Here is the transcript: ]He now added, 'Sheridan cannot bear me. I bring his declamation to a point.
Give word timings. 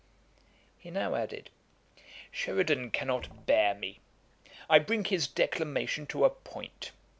]He 0.79 0.89
now 0.89 1.13
added, 1.13 1.51
'Sheridan 2.31 2.89
cannot 2.89 3.45
bear 3.45 3.75
me. 3.75 3.99
I 4.67 4.79
bring 4.79 5.05
his 5.05 5.27
declamation 5.27 6.07
to 6.07 6.25
a 6.25 6.31
point. 6.31 6.89